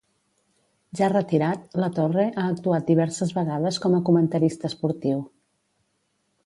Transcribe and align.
Ja 1.01 1.09
retirat, 1.11 1.67
Latorre 1.83 2.25
ha 2.31 2.47
actuat 2.55 2.89
diverses 2.89 3.35
vegades 3.41 3.81
com 3.85 3.99
a 4.01 4.05
comentarista 4.09 4.69
esportiu. 4.75 5.23